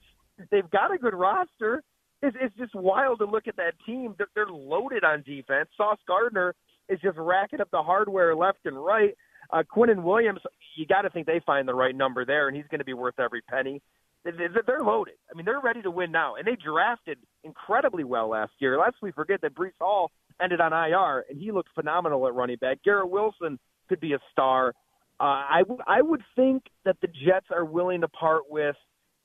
They've 0.50 0.68
got 0.70 0.92
a 0.94 0.98
good 0.98 1.14
roster. 1.14 1.82
It's, 2.22 2.36
it's 2.40 2.56
just 2.56 2.74
wild 2.74 3.18
to 3.18 3.24
look 3.24 3.48
at 3.48 3.56
that 3.56 3.74
team. 3.86 4.14
They're, 4.16 4.28
they're 4.34 4.46
loaded 4.46 5.04
on 5.04 5.22
defense. 5.22 5.68
Sauce 5.76 5.98
Gardner 6.06 6.54
is 6.88 6.98
just 7.00 7.16
racking 7.18 7.60
up 7.60 7.70
the 7.70 7.82
hardware 7.82 8.34
left 8.34 8.58
and 8.64 8.82
right. 8.82 9.14
Uh, 9.52 9.62
Quinnen 9.62 10.02
Williams, 10.02 10.40
you 10.76 10.86
got 10.86 11.02
to 11.02 11.10
think 11.10 11.26
they 11.26 11.40
find 11.44 11.66
the 11.66 11.74
right 11.74 11.94
number 11.94 12.24
there, 12.24 12.48
and 12.48 12.56
he's 12.56 12.66
going 12.70 12.78
to 12.78 12.84
be 12.84 12.92
worth 12.92 13.18
every 13.18 13.42
penny. 13.42 13.82
They're 14.22 14.82
loaded. 14.82 15.14
I 15.32 15.36
mean, 15.36 15.46
they're 15.46 15.60
ready 15.60 15.80
to 15.82 15.90
win 15.90 16.12
now, 16.12 16.34
and 16.36 16.46
they 16.46 16.56
drafted 16.62 17.16
incredibly 17.42 18.04
well 18.04 18.28
last 18.28 18.52
year. 18.58 18.78
Lest 18.78 18.96
we 19.00 19.12
forget 19.12 19.40
that 19.40 19.54
Breece 19.54 19.72
Hall 19.80 20.10
ended 20.42 20.60
on 20.60 20.72
IR, 20.72 21.24
and 21.30 21.40
he 21.40 21.52
looked 21.52 21.70
phenomenal 21.74 22.26
at 22.26 22.34
running 22.34 22.58
back. 22.58 22.78
Garrett 22.84 23.08
Wilson 23.08 23.58
could 23.88 23.98
be 23.98 24.12
a 24.12 24.18
star. 24.30 24.74
Uh, 25.20 25.44
I, 25.50 25.58
w- 25.60 25.82
I 25.86 26.00
would 26.00 26.22
think 26.34 26.62
that 26.86 26.96
the 27.02 27.08
Jets 27.08 27.46
are 27.50 27.64
willing 27.66 28.00
to 28.00 28.08
part 28.08 28.44
with 28.48 28.76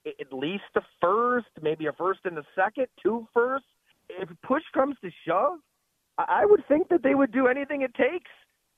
at 0.05 0.33
least 0.33 0.63
a 0.75 0.81
first, 1.01 1.47
maybe 1.61 1.85
a 1.85 1.93
first 1.93 2.19
and 2.25 2.37
a 2.37 2.43
second, 2.53 2.87
two 3.01 3.27
firsts. 3.33 3.67
If 4.09 4.29
push 4.43 4.63
comes 4.73 4.97
to 5.01 5.09
shove, 5.25 5.59
I 6.17 6.45
would 6.45 6.67
think 6.67 6.89
that 6.89 7.01
they 7.01 7.15
would 7.15 7.31
do 7.31 7.47
anything 7.47 7.81
it 7.81 7.93
takes. 7.95 8.29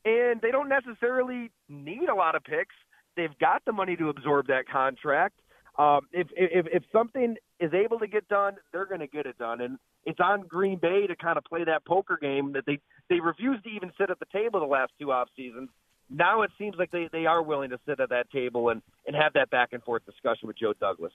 And 0.06 0.40
they 0.42 0.52
don't 0.52 0.70
necessarily 0.70 1.52
need 1.68 2.08
a 2.08 2.16
lot 2.16 2.36
of 2.36 2.44
picks. 2.44 2.76
They've 3.18 3.38
got 3.40 3.66
the 3.66 3.74
money 3.74 3.96
to 3.96 4.10
absorb 4.10 4.48
that 4.48 4.70
contract. 4.72 5.40
Um, 5.78 6.02
if, 6.12 6.28
if 6.36 6.66
if 6.72 6.84
something 6.92 7.36
is 7.60 7.72
able 7.74 8.00
to 8.00 8.08
get 8.08 8.28
done, 8.30 8.56
they're 8.72 8.86
going 8.86 9.02
to 9.02 9.08
get 9.08 9.26
it 9.26 9.38
done, 9.38 9.62
and 9.62 9.78
it's 10.06 10.20
on 10.20 10.42
Green 10.48 10.80
Bay 10.80 11.06
to 11.06 11.16
kind 11.16 11.38
of 11.38 11.44
play 11.44 11.64
that 11.66 11.86
poker 11.86 12.18
game 12.20 12.54
that 12.54 12.66
they 12.66 12.80
they 13.10 13.20
refused 13.20 13.64
to 13.66 13.70
even 13.70 13.92
sit 14.00 14.10
at 14.10 14.18
the 14.20 14.26
table 14.32 14.60
the 14.60 14.66
last 14.66 14.92
two 15.00 15.12
off 15.12 15.28
seasons 15.36 15.70
now 16.10 16.42
it 16.42 16.52
seems 16.58 16.76
like 16.78 16.92
they, 16.92 17.10
they 17.12 17.26
are 17.26 17.42
willing 17.42 17.70
to 17.72 17.80
sit 17.86 18.00
at 18.00 18.10
that 18.10 18.30
table 18.32 18.70
and, 18.70 18.82
and 19.06 19.16
have 19.16 19.34
that 19.34 19.50
back 19.50 19.70
and 19.74 19.84
forth 19.84 20.06
discussion 20.06 20.48
with 20.48 20.58
Joe 20.58 20.74
Douglas. 20.80 21.14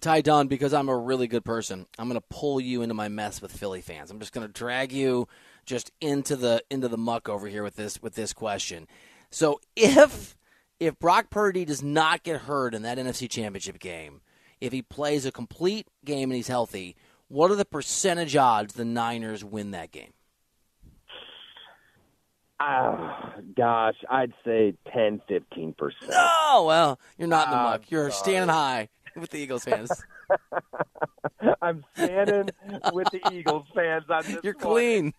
Ty 0.00 0.20
Dunne, 0.20 0.48
because 0.48 0.74
I'm 0.74 0.88
a 0.88 0.96
really 0.96 1.26
good 1.26 1.44
person, 1.44 1.86
I'm 1.98 2.08
going 2.08 2.20
to 2.20 2.26
pull 2.28 2.60
you 2.60 2.82
into 2.82 2.94
my 2.94 3.08
mess 3.08 3.40
with 3.40 3.52
Philly 3.52 3.80
fans. 3.80 4.10
I'm 4.10 4.20
just 4.20 4.32
going 4.32 4.46
to 4.46 4.52
drag 4.52 4.92
you 4.92 5.28
just 5.64 5.92
into 6.00 6.36
the 6.36 6.62
into 6.70 6.88
the 6.88 6.98
muck 6.98 7.28
over 7.28 7.48
here 7.48 7.62
with 7.62 7.76
this 7.76 8.02
with 8.02 8.14
this 8.14 8.32
question. 8.32 8.86
So 9.30 9.60
if 9.76 10.36
if 10.78 10.98
Brock 10.98 11.30
Purdy 11.30 11.64
does 11.64 11.82
not 11.82 12.22
get 12.22 12.42
hurt 12.42 12.74
in 12.74 12.82
that 12.82 12.98
NFC 12.98 13.30
Championship 13.30 13.78
game, 13.78 14.20
if 14.60 14.72
he 14.72 14.82
plays 14.82 15.24
a 15.24 15.32
complete 15.32 15.88
game 16.04 16.30
and 16.30 16.36
he's 16.36 16.48
healthy, 16.48 16.96
what 17.28 17.50
are 17.50 17.56
the 17.56 17.64
percentage 17.64 18.36
odds 18.36 18.74
the 18.74 18.84
Niners 18.84 19.44
win 19.44 19.70
that 19.70 19.90
game? 19.90 20.12
Oh, 22.66 23.32
gosh, 23.56 23.96
I'd 24.08 24.32
say 24.44 24.74
10, 24.92 25.20
15%. 25.28 25.74
Oh, 26.12 26.64
well, 26.66 26.98
you're 27.18 27.28
not 27.28 27.48
in 27.48 27.50
the 27.50 27.56
muck. 27.56 27.90
You're 27.90 28.10
standing 28.10 28.48
high 28.48 28.88
with 29.16 29.30
the 29.30 29.38
Eagles 29.38 29.64
fans. 29.64 29.90
I'm 31.62 31.84
standing 31.94 32.50
with 32.92 33.08
the 33.10 33.20
Eagles 33.32 33.66
fans 33.74 34.04
on 34.08 34.22
this 34.24 34.38
You're 34.42 34.54
clean. 34.54 35.12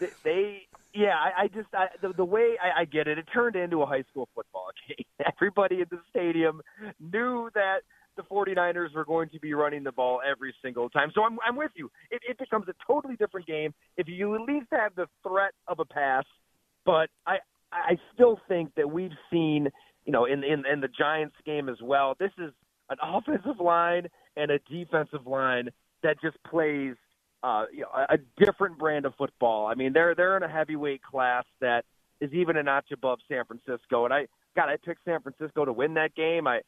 They, 0.00 0.08
they 0.24 0.62
yeah, 0.94 1.14
I, 1.16 1.42
I 1.42 1.48
just 1.48 1.68
I, 1.74 1.88
the, 2.00 2.12
the 2.12 2.24
way 2.24 2.56
I, 2.62 2.80
I 2.80 2.84
get 2.84 3.08
it, 3.08 3.18
it 3.18 3.26
turned 3.32 3.56
into 3.56 3.82
a 3.82 3.86
high 3.86 4.04
school 4.10 4.28
football 4.34 4.68
game. 4.88 5.06
Everybody 5.36 5.76
in 5.76 5.86
the 5.90 6.00
stadium 6.10 6.62
knew 7.00 7.50
that 7.54 7.80
the 8.16 8.22
49ers 8.22 8.94
were 8.94 9.04
going 9.04 9.28
to 9.30 9.40
be 9.40 9.54
running 9.54 9.82
the 9.82 9.92
ball 9.92 10.20
every 10.28 10.54
single 10.62 10.88
time. 10.90 11.10
So 11.14 11.22
I'm 11.22 11.38
I'm 11.46 11.56
with 11.56 11.72
you. 11.74 11.90
It, 12.10 12.22
it 12.28 12.38
becomes 12.38 12.66
a 12.68 12.74
totally 12.86 13.16
different 13.16 13.46
game 13.46 13.74
if 13.96 14.08
you 14.08 14.34
at 14.34 14.42
least 14.42 14.66
have 14.72 14.94
the 14.94 15.06
threat 15.26 15.52
of 15.68 15.78
a 15.78 15.84
pass. 15.84 16.24
But 16.84 17.08
I 17.26 17.38
I 17.72 17.96
still 18.14 18.38
think 18.48 18.74
that 18.76 18.90
we've 18.90 19.16
seen 19.30 19.68
you 20.04 20.12
know 20.12 20.24
in 20.26 20.44
in, 20.44 20.64
in 20.70 20.80
the 20.80 20.88
Giants 20.88 21.36
game 21.44 21.68
as 21.68 21.80
well. 21.82 22.16
This 22.18 22.32
is 22.38 22.52
an 22.90 22.98
offensive 23.02 23.60
line 23.60 24.08
and 24.36 24.50
a 24.50 24.58
defensive 24.70 25.26
line 25.26 25.70
that 26.02 26.20
just 26.20 26.36
plays 26.44 26.96
uh, 27.42 27.64
you 27.72 27.80
know, 27.80 27.88
a 28.08 28.18
different 28.44 28.78
brand 28.78 29.04
of 29.04 29.14
football. 29.16 29.66
I 29.66 29.74
mean, 29.74 29.92
they're 29.92 30.14
they're 30.14 30.36
in 30.36 30.42
a 30.42 30.48
heavyweight 30.48 31.02
class 31.02 31.44
that 31.60 31.84
is 32.20 32.32
even 32.32 32.56
a 32.56 32.62
notch 32.62 32.92
above 32.92 33.18
San 33.28 33.44
Francisco. 33.44 34.04
And 34.04 34.14
I, 34.14 34.26
God, 34.54 34.68
I 34.68 34.76
picked 34.84 35.04
San 35.04 35.20
Francisco 35.22 35.64
to 35.64 35.72
win 35.72 35.94
that 35.94 36.14
game. 36.14 36.46
I 36.46 36.60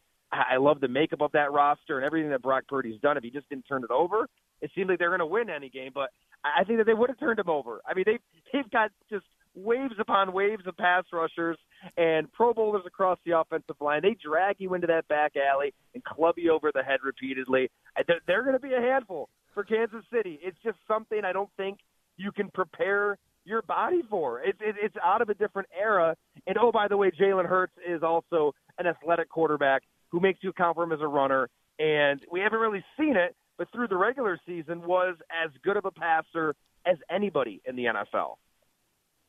I 0.51 0.57
love 0.57 0.81
the 0.81 0.89
makeup 0.89 1.21
of 1.21 1.33
that 1.33 1.53
roster 1.53 1.97
and 1.99 2.05
everything 2.05 2.31
that 2.31 2.43
Brock 2.43 2.65
Purdy's 2.69 3.01
done. 3.01 3.17
If 3.17 3.25
he 3.25 3.31
just 3.31 3.49
didn't 3.49 3.67
turn 3.67 3.85
it 3.85 3.91
over, 3.91 4.29
it 4.61 4.71
seemed 4.75 4.91
like 4.91 4.99
they're 4.99 5.11
going 5.11 5.21
to 5.21 5.27
win 5.27 5.51
any 5.51 5.69
game. 5.69 5.93
But 5.95 6.11
I 6.45 6.65
think 6.65 6.79
that 6.79 6.87
they 6.87 6.95
would 6.95 7.11
have 7.11 7.19
turned 7.19 7.39
him 7.39 7.49
over. 7.49 7.81
I 7.87 7.95
mean, 7.95 8.05
they 8.07 8.19
they've 8.53 8.71
got 8.71 8.91
just 9.11 9.25
waves 9.55 9.95
upon 9.99 10.33
waves 10.33 10.67
of 10.67 10.77
pass 10.77 11.05
rushers 11.13 11.57
and 11.97 12.33
Pro 12.33 12.53
Bowlers 12.53 12.83
across 12.87 13.19
the 13.25 13.39
offensive 13.39 13.77
line. 13.81 14.03
They 14.03 14.17
drag 14.23 14.57
you 14.59 14.75
into 14.75 14.87
that 14.89 15.07
back 15.09 15.33
alley 15.37 15.73
and 15.95 16.03
club 16.03 16.35
you 16.39 16.53
over 16.53 16.71
the 16.75 16.83
head 16.83 17.01
repeatedly. 17.05 17.71
They're, 18.07 18.21
they're 18.27 18.43
going 18.43 18.55
to 18.55 18.61
be 18.61 18.75
a 18.75 18.81
handful 18.81 19.29
for 19.53 19.63
Kansas 19.65 20.05
City. 20.13 20.41
It's 20.43 20.59
just 20.65 20.79
something 20.89 21.21
I 21.25 21.33
don't 21.33 21.51
think 21.57 21.79
you 22.17 22.33
can 22.33 22.51
prepare 22.51 23.19
your 23.45 23.63
body 23.63 24.03
for. 24.09 24.41
It's 24.41 24.59
it, 24.61 24.77
it's 24.83 24.97
out 25.05 25.23
of 25.23 25.29
a 25.29 25.35
different 25.35 25.69
era. 25.79 26.17
And 26.47 26.57
oh, 26.61 26.73
by 26.73 26.89
the 26.89 26.97
way, 26.97 27.11
Jalen 27.11 27.47
Hurts 27.47 27.75
is 27.87 28.03
also 28.03 28.55
an 28.79 28.87
athletic 28.87 29.29
quarterback 29.29 29.83
who 30.15 30.21
makes 30.21 30.39
you 30.45 30.51
account 30.51 30.77
for 30.77 30.85
him 30.85 30.93
as 30.93 31.01
a 31.01 31.09
runner. 31.09 31.51
And 31.81 32.21
we 32.31 32.39
haven't 32.39 32.61
really 32.61 32.85
seen 32.97 33.17
it, 33.17 33.35
but 33.59 33.67
through 33.73 33.89
the 33.89 33.97
regular 33.97 34.39
season 34.47 34.83
was 34.83 35.17
as 35.29 35.51
good 35.65 35.77
of 35.77 35.85
a 35.85 35.91
passer 35.91 36.55
as 36.87 36.99
anybody 37.11 37.61
in 37.65 37.75
the 37.75 37.87
NFL. 37.87 38.37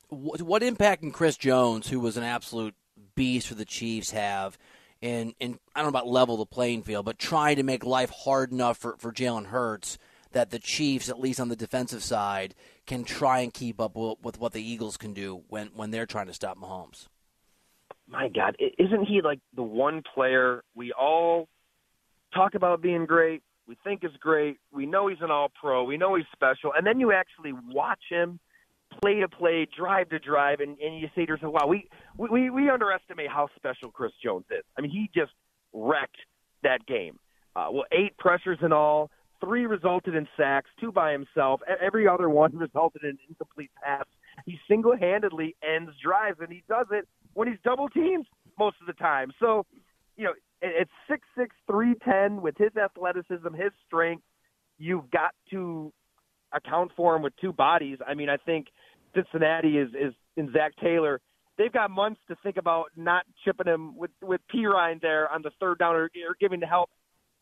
What, 0.09 0.43
what 0.43 0.61
impact 0.61 1.01
can 1.01 1.09
Chris 1.09 1.37
Jones, 1.37 1.89
who 1.89 1.99
was 1.99 2.17
an 2.17 2.23
absolute 2.23 2.75
beast 3.15 3.47
for 3.47 3.55
the 3.55 3.65
Chiefs, 3.65 4.11
have? 4.11 4.59
And, 5.01 5.33
and 5.41 5.57
I 5.75 5.81
don't 5.81 5.91
know 5.91 5.97
about 5.97 6.07
level 6.07 6.37
the 6.37 6.45
playing 6.45 6.83
field, 6.83 7.05
but 7.05 7.17
trying 7.17 7.55
to 7.55 7.63
make 7.63 7.83
life 7.83 8.11
hard 8.11 8.51
enough 8.51 8.77
for, 8.77 8.95
for 8.99 9.11
Jalen 9.11 9.47
Hurts 9.47 9.97
that 10.33 10.51
the 10.51 10.59
Chiefs, 10.59 11.09
at 11.09 11.19
least 11.19 11.39
on 11.39 11.49
the 11.49 11.55
defensive 11.55 12.03
side, 12.03 12.53
can 12.85 13.05
try 13.05 13.39
and 13.39 13.51
keep 13.51 13.81
up 13.81 13.95
with, 13.95 14.19
with 14.21 14.39
what 14.39 14.53
the 14.53 14.61
Eagles 14.61 14.97
can 14.97 15.15
do 15.15 15.41
when, 15.47 15.71
when 15.73 15.89
they're 15.89 16.05
trying 16.05 16.27
to 16.27 16.33
stop 16.33 16.59
Mahomes. 16.59 17.07
My 18.07 18.29
God, 18.29 18.55
isn't 18.59 19.05
he 19.05 19.21
like 19.21 19.39
the 19.55 19.63
one 19.63 20.03
player 20.13 20.63
we 20.75 20.91
all 20.91 21.47
talk 22.33 22.53
about 22.53 22.81
being 22.81 23.05
great? 23.05 23.41
We 23.67 23.77
think 23.83 24.03
is 24.03 24.11
great. 24.19 24.57
We 24.71 24.85
know 24.85 25.07
he's 25.07 25.21
an 25.21 25.31
all 25.31 25.51
pro. 25.59 25.83
We 25.83 25.97
know 25.97 26.15
he's 26.15 26.25
special. 26.31 26.71
And 26.77 26.85
then 26.85 26.99
you 26.99 27.11
actually 27.11 27.53
watch 27.67 28.01
him 28.09 28.39
play 29.01 29.15
to 29.21 29.27
play, 29.27 29.67
drive 29.75 30.09
to 30.09 30.19
drive, 30.19 30.59
and, 30.59 30.77
and 30.79 30.99
you 30.99 31.07
say 31.15 31.25
to 31.25 31.33
yourself, 31.33 31.53
wow, 31.53 31.67
we, 31.67 31.89
we, 32.17 32.49
we 32.49 32.69
underestimate 32.69 33.29
how 33.29 33.49
special 33.55 33.89
Chris 33.89 34.11
Jones 34.23 34.45
is. 34.51 34.63
I 34.77 34.81
mean, 34.81 34.91
he 34.91 35.09
just 35.13 35.31
wrecked 35.73 36.17
that 36.63 36.85
game. 36.85 37.19
Uh, 37.55 37.67
well, 37.71 37.85
eight 37.91 38.17
pressures 38.17 38.59
in 38.61 38.71
all, 38.71 39.09
three 39.43 39.65
resulted 39.65 40.15
in 40.15 40.27
sacks, 40.37 40.69
two 40.79 40.91
by 40.91 41.11
himself. 41.11 41.61
Every 41.81 42.07
other 42.07 42.29
one 42.29 42.55
resulted 42.57 43.03
in 43.03 43.17
incomplete 43.27 43.71
pass. 43.83 44.05
He 44.45 44.59
single 44.67 44.95
handedly 44.95 45.55
ends 45.63 45.91
drives, 46.03 46.39
and 46.39 46.51
he 46.51 46.63
does 46.67 46.87
it 46.91 47.07
when 47.35 47.47
he's 47.47 47.59
double 47.63 47.87
teamed 47.89 48.25
most 48.57 48.77
of 48.81 48.87
the 48.87 48.93
time. 48.93 49.31
So, 49.39 49.65
you 50.17 50.23
know, 50.23 50.31
it- 50.61 50.75
it's 50.81 50.91
six 51.07 51.27
six 51.37 51.55
three 51.67 51.93
ten 52.03 52.41
with 52.41 52.57
his 52.57 52.75
athleticism, 52.75 53.53
his 53.53 53.71
strength. 53.85 54.23
You've 54.79 55.09
got 55.11 55.35
to 55.51 55.93
account 56.51 56.91
for 56.95 57.15
him 57.15 57.21
with 57.21 57.35
two 57.37 57.53
bodies. 57.53 57.99
I 58.05 58.13
mean, 58.15 58.29
I 58.29 58.37
think 58.37 58.71
Cincinnati 59.13 59.77
is 59.77 59.93
is 59.93 60.13
in 60.35 60.51
Zac 60.51 60.75
Taylor. 60.77 61.21
They've 61.57 61.71
got 61.71 61.89
months 61.91 62.19
to 62.27 62.35
think 62.43 62.57
about 62.57 62.87
not 62.97 63.25
chipping 63.43 63.67
him 63.67 63.95
with 63.95 64.11
with 64.21 64.41
Perine 64.53 64.99
there 65.01 65.29
on 65.31 65.41
the 65.41 65.51
third 65.59 65.77
down 65.79 65.95
or, 65.95 66.03
or 66.05 66.35
giving 66.39 66.59
the 66.59 66.67
help 66.67 66.89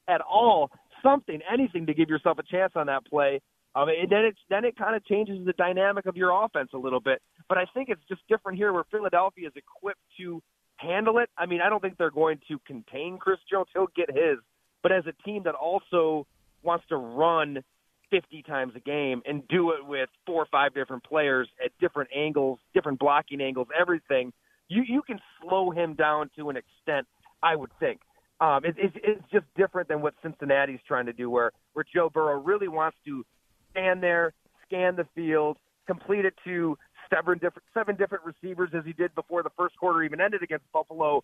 at 0.08 0.22
all. 0.22 0.70
Something, 1.02 1.42
anything 1.52 1.86
to 1.88 1.94
give 1.94 2.10
yourself 2.10 2.38
a 2.40 2.44
chance 2.44 2.74
on 2.76 2.88
that 2.88 3.06
play. 3.06 3.42
Um, 3.76 3.90
and 3.90 4.10
then 4.10 4.26
it's 4.26 4.40
then 4.50 4.66
it 4.66 4.78
kind 4.78 4.96
of 4.96 5.04
changes 5.06 5.44
the 5.46 5.54
dynamic 5.54 6.06
of 6.06 6.16
your 6.16 6.32
offense 6.46 6.70
a 6.74 6.78
little 6.78 7.00
bit. 7.00 7.22
But 7.50 7.58
I 7.58 7.66
think 7.74 7.90
it's 7.90 8.04
just 8.08 8.22
different 8.30 8.58
here, 8.58 8.72
where 8.72 8.84
Philadelphia 8.92 9.48
is 9.48 9.54
equipped 9.56 10.02
to 10.20 10.42
handle 10.78 11.18
it. 11.18 11.30
I 11.38 11.46
mean, 11.46 11.62
I 11.62 11.70
don't 11.70 11.82
think 11.82 11.98
they're 11.98 12.12
going 12.12 12.40
to 12.50 12.60
contain 12.68 13.18
Chris 13.18 13.40
Jones. 13.50 13.68
He'll 13.74 13.88
get 13.96 14.10
his. 14.10 14.38
But 14.84 14.92
as 14.92 15.06
a 15.08 15.14
team 15.24 15.44
that 15.44 15.56
also 15.56 16.28
wants 16.62 16.86
to 16.90 16.98
run 16.98 17.64
50 18.12 18.44
times 18.44 18.74
a 18.76 18.80
game 18.80 19.22
and 19.26 19.48
do 19.48 19.72
it 19.72 19.86
with 19.86 20.10
four 20.26 20.44
or 20.44 20.48
five 20.52 20.74
different 20.76 21.04
players 21.04 21.50
at 21.64 21.72
different 21.80 22.12
angles, 22.16 22.60
different 22.74 23.00
blocking 23.00 23.42
angles, 23.42 23.68
everything, 23.80 24.32
you 24.70 24.84
you 24.88 25.02
can 25.02 25.20
slow 25.42 25.72
him 25.72 25.96
down 25.96 26.30
to 26.38 26.50
an 26.50 26.58
extent. 26.58 27.08
I 27.42 27.56
would 27.56 27.72
think. 27.80 28.00
Um, 28.40 28.64
it, 28.66 28.76
it's 28.78 28.96
it's 29.04 29.22
just 29.32 29.46
different 29.56 29.88
than 29.90 30.02
what 30.02 30.14
Cincinnati's 30.22 30.80
trying 30.88 31.08
to 31.08 31.14
do, 31.14 31.30
where 31.30 31.52
where 31.74 31.86
Joe 31.94 32.10
Burrow 32.14 32.42
really 32.42 32.68
wants 32.68 32.98
to 33.06 33.26
stand 33.74 34.02
there, 34.02 34.34
scan 34.66 34.96
the 34.96 35.06
field, 35.16 35.58
complete 35.88 36.26
it 36.26 36.34
to 36.46 36.78
seven 37.14 37.34
different 37.36 37.64
seven 37.74 37.96
different 37.96 38.24
receivers 38.24 38.70
as 38.74 38.86
he 38.86 38.94
did 38.94 39.14
before 39.16 39.44
the 39.44 39.50
first 39.58 39.78
quarter 39.78 40.04
even 40.04 40.22
ended 40.22 40.44
against 40.44 40.66
Buffalo. 40.72 41.24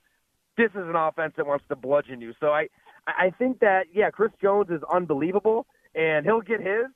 This 0.57 0.71
is 0.71 0.87
an 0.87 0.95
offense 0.95 1.33
that 1.37 1.47
wants 1.47 1.65
to 1.69 1.75
bludgeon 1.75 2.21
you. 2.21 2.33
So 2.39 2.47
I 2.47 2.67
I 3.07 3.31
think 3.37 3.59
that 3.59 3.85
yeah, 3.93 4.09
Chris 4.09 4.31
Jones 4.41 4.69
is 4.69 4.81
unbelievable 4.91 5.65
and 5.95 6.25
he'll 6.25 6.41
get 6.41 6.59
his. 6.59 6.87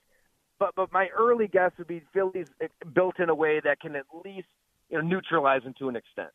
But 0.58 0.74
but 0.76 0.92
my 0.92 1.08
early 1.16 1.48
guess 1.48 1.72
would 1.78 1.88
be 1.88 2.02
Philly's 2.12 2.46
built 2.94 3.18
in 3.18 3.28
a 3.28 3.34
way 3.34 3.60
that 3.64 3.80
can 3.80 3.96
at 3.96 4.04
least 4.24 4.48
you 4.90 4.98
know 4.98 5.02
neutralize 5.02 5.62
him 5.62 5.74
to 5.78 5.88
an 5.88 5.96
extent. 5.96 6.30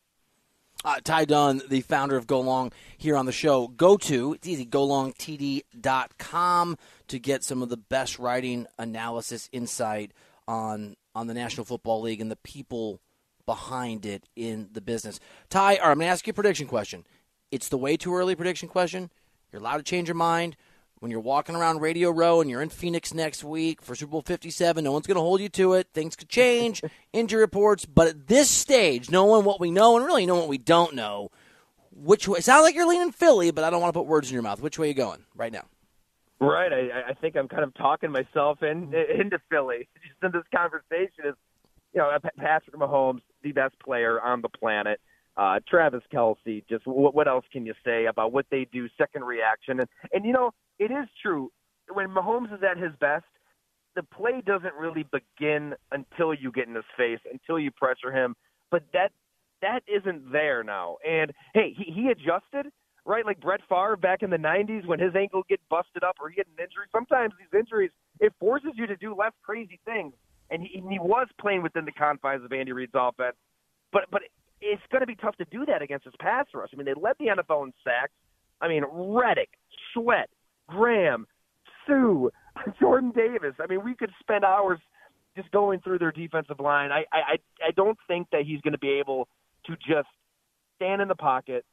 Uh, 0.86 0.96
Ty 1.04 1.26
Dunne, 1.26 1.62
the 1.68 1.82
founder 1.82 2.16
of 2.16 2.26
Go 2.26 2.40
Long, 2.40 2.72
here 2.98 3.18
on 3.18 3.26
the 3.26 3.34
show. 3.34 3.68
Go 3.68 3.98
to, 3.98 4.32
it's 4.34 4.48
easy, 4.48 4.66
golongtd.com 4.66 6.78
to 7.10 7.20
get 7.20 7.44
some 7.44 7.62
of 7.62 7.68
the 7.68 7.76
best 7.76 8.18
writing, 8.18 8.66
analysis, 8.78 9.50
insight 9.52 10.14
on 10.48 10.96
on 11.16 11.28
the 11.28 11.34
National 11.34 11.66
Football 11.66 12.00
League 12.02 12.22
and 12.22 12.32
the 12.32 12.38
people 12.38 13.02
behind 13.46 14.06
it 14.06 14.24
in 14.36 14.70
the 14.72 14.80
business. 14.80 15.20
Ty, 15.50 15.72
right, 15.72 15.80
I'm 15.82 15.98
going 15.98 16.06
to 16.06 16.06
ask 16.06 16.26
you 16.26 16.32
a 16.32 16.34
prediction 16.34 16.68
question. 16.68 17.06
It's 17.52 17.68
the 17.68 17.78
way 17.78 17.98
too 17.98 18.16
early 18.16 18.36
prediction 18.36 18.70
question. 18.70 19.10
You're 19.52 19.60
allowed 19.60 19.78
to 19.78 19.84
change 19.84 20.08
your 20.08 20.16
mind. 20.16 20.56
When 21.00 21.12
you're 21.12 21.22
walking 21.22 21.56
around 21.56 21.80
Radio 21.80 22.10
Row 22.10 22.42
and 22.42 22.50
you're 22.50 22.62
in 22.62 22.68
Phoenix 22.68 23.14
next 23.14 23.42
week 23.42 23.82
for 23.82 23.96
Super 23.96 24.12
Bowl 24.12 24.22
57, 24.22 24.84
no 24.84 24.92
one's 24.92 25.08
going 25.08 25.16
to 25.16 25.22
hold 25.22 25.40
you 25.40 25.48
to 25.48 25.74
it. 25.74 25.88
Things 25.94 26.18
could 26.18 26.28
change, 26.28 26.82
injury 27.14 27.40
reports. 27.40 27.86
But 27.86 28.08
at 28.08 28.28
this 28.28 28.50
stage, 28.52 29.10
knowing 29.10 29.46
what 29.46 29.62
we 29.62 29.72
know 29.72 29.96
and 29.96 30.06
really 30.06 30.26
knowing 30.26 30.42
what 30.42 30.50
we 30.50 30.58
don't 30.58 30.96
know, 30.96 31.32
which 31.92 32.28
way? 32.28 32.40
It 32.40 32.44
sounds 32.44 32.64
like 32.64 32.76
you're 32.76 32.86
leaning 32.86 33.14
Philly, 33.14 33.52
but 33.52 33.64
I 33.64 33.70
don't 33.70 33.80
want 33.80 33.94
to 33.94 33.98
put 33.98 34.08
words 34.08 34.30
in 34.30 34.34
your 34.34 34.44
mouth. 34.44 34.60
Which 34.60 34.78
way 34.78 34.88
are 34.88 34.90
you 34.90 34.94
going 34.94 35.24
right 35.36 35.54
now? 35.54 35.64
Right. 36.42 36.74
I, 36.74 37.12
I 37.12 37.14
think 37.14 37.38
I'm 37.38 37.48
kind 37.48 37.64
of 37.64 37.74
talking 37.76 38.12
myself 38.12 38.62
in, 38.62 38.94
into 39.20 39.40
Philly. 39.50 39.88
Just 40.04 40.22
in 40.22 40.32
this 40.34 40.48
conversation 40.54 41.28
is, 41.28 41.36
you 41.94 42.02
know, 42.02 42.12
Patrick 42.38 42.76
Mahomes, 42.76 43.22
the 43.42 43.54
best 43.54 43.80
player 43.80 44.20
on 44.22 44.42
the 44.42 44.50
planet. 44.50 45.00
Uh, 45.40 45.58
Travis 45.70 46.04
Kelce, 46.14 46.68
just 46.68 46.86
what, 46.86 47.16
what 47.16 47.30
else 47.30 47.46
can 47.54 47.66
you 47.66 47.74
say 47.86 48.08
about 48.08 48.34
what 48.34 48.46
they 48.52 48.68
do? 48.74 48.90
Second 48.98 49.24
reaction, 49.24 49.80
and 49.80 49.88
and 50.12 50.26
you 50.26 50.34
know 50.34 50.52
it 50.80 50.92
is 50.92 51.08
true 51.22 51.50
when 51.94 52.10
Mahomes 52.10 52.54
is 52.54 52.60
at 52.64 52.78
his 52.78 52.92
best, 53.00 53.26
the 53.96 54.04
play 54.04 54.42
doesn't 54.46 54.74
really 54.76 55.06
begin 55.12 55.74
until 55.92 56.34
you 56.34 56.52
get 56.52 56.68
in 56.68 56.76
his 56.76 56.86
face, 56.98 57.20
until 57.32 57.60
you 57.60 57.72
pressure 57.72 58.12
him. 58.12 58.36
But 58.70 58.84
that 58.94 59.12
that 59.62 59.82
isn't 59.88 60.32
there 60.32 60.64
now. 60.64 60.98
And 61.08 61.32
hey, 61.54 61.74
he, 61.76 61.92
he 61.92 62.10
adjusted, 62.10 62.72
right? 63.06 63.26
Like 63.26 63.42
Brett 63.42 63.62
Favre 63.68 63.98
back 63.98 64.24
in 64.24 64.30
the 64.30 64.38
'90s 64.38 64.86
when 64.86 65.00
his 65.00 65.16
ankle 65.16 65.44
get 65.50 65.60
busted 65.70 66.04
up 66.04 66.18
or 66.22 66.30
he 66.30 66.36
had 66.38 66.48
an 66.48 66.64
injury. 66.64 66.88
Sometimes 66.92 67.34
these 67.40 67.58
injuries 67.58 67.92
it 68.20 68.34
forces 68.40 68.72
you 68.76 68.88
to 68.88 68.96
do 68.98 69.16
less 69.16 69.34
crazy 69.44 69.80
things. 69.86 70.14
And 70.52 70.64
he, 70.64 70.80
and 70.80 70.92
he 70.92 71.00
was 71.00 71.28
playing 71.40 71.62
within 71.62 71.86
the 71.86 71.92
confines 71.92 72.44
of 72.44 72.52
Andy 72.52 72.72
Reid's 72.72 72.92
offense. 72.96 73.36
But 73.92 74.04
but 74.12 74.22
it's 74.62 74.82
going 74.92 75.02
to 75.02 75.08
be 75.08 75.16
tough 75.16 75.36
to 75.38 75.46
do 75.46 75.66
that 75.66 75.82
against 75.82 76.06
his 76.06 76.14
pass 76.20 76.46
rush. 76.54 76.70
I 76.74 76.78
mean, 76.78 76.86
they 76.86 76.94
led 77.00 77.16
the 77.20 77.28
NFL 77.28 77.66
in 77.66 77.74
sacks. 77.84 78.14
I 78.62 78.68
mean, 78.68 78.84
Reddick, 78.92 79.50
Sweat, 79.94 80.30
Graham, 80.68 81.28
Suh, 81.88 82.30
Jordan 82.80 83.12
Davis. 83.12 83.56
I 83.60 83.68
mean, 83.68 83.84
we 83.84 83.96
could 83.96 84.12
spend 84.20 84.44
hours 84.44 84.80
just 85.36 85.52
going 85.52 85.80
through 85.80 86.00
their 86.00 86.12
defensive 86.12 86.60
line. 86.60 86.92
I 86.92 87.06
I 87.12 87.38
I 87.66 87.72
don't 87.76 87.98
think 88.08 88.28
that 88.32 88.44
he's 88.46 88.62
going 88.62 88.74
to 88.74 88.80
be 88.80 89.00
able 89.00 89.28
to 89.66 89.76
just 89.76 90.10
stand 90.76 91.02
in 91.02 91.08
the 91.08 91.16
pocket 91.16 91.66